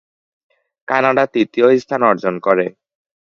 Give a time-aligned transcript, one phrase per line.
[0.87, 2.65] Canada তৃতীয় স্থান অর্জন করে।